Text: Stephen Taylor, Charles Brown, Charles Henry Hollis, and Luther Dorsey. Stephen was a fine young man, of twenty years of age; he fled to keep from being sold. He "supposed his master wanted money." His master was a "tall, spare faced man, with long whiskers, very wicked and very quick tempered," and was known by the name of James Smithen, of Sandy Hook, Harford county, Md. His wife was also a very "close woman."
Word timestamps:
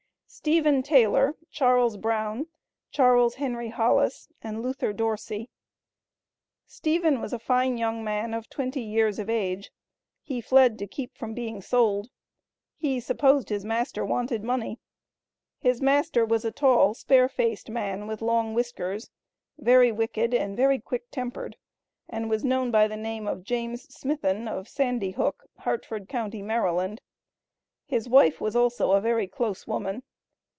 Stephen 0.33 0.81
Taylor, 0.81 1.35
Charles 1.51 1.97
Brown, 1.97 2.47
Charles 2.89 3.35
Henry 3.35 3.67
Hollis, 3.67 4.29
and 4.41 4.63
Luther 4.63 4.93
Dorsey. 4.93 5.49
Stephen 6.65 7.19
was 7.19 7.33
a 7.33 7.37
fine 7.37 7.77
young 7.77 8.01
man, 8.01 8.33
of 8.33 8.49
twenty 8.49 8.79
years 8.79 9.19
of 9.19 9.29
age; 9.29 9.71
he 10.23 10.39
fled 10.39 10.79
to 10.79 10.87
keep 10.87 11.17
from 11.17 11.33
being 11.33 11.61
sold. 11.61 12.09
He 12.77 13.01
"supposed 13.01 13.49
his 13.49 13.65
master 13.65 14.05
wanted 14.05 14.41
money." 14.41 14.79
His 15.59 15.81
master 15.81 16.25
was 16.25 16.45
a 16.45 16.51
"tall, 16.51 16.93
spare 16.93 17.27
faced 17.27 17.69
man, 17.69 18.07
with 18.07 18.21
long 18.21 18.53
whiskers, 18.53 19.11
very 19.57 19.91
wicked 19.91 20.33
and 20.33 20.55
very 20.55 20.79
quick 20.79 21.11
tempered," 21.11 21.57
and 22.07 22.29
was 22.29 22.45
known 22.45 22.71
by 22.71 22.87
the 22.87 22.97
name 22.97 23.27
of 23.27 23.43
James 23.43 23.85
Smithen, 23.93 24.47
of 24.47 24.69
Sandy 24.69 25.11
Hook, 25.11 25.43
Harford 25.57 26.07
county, 26.07 26.41
Md. 26.41 26.99
His 27.85 28.07
wife 28.07 28.39
was 28.39 28.55
also 28.55 28.91
a 28.93 29.01
very 29.01 29.27
"close 29.27 29.67
woman." 29.67 30.03